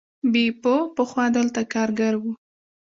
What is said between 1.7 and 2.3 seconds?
کارګر و.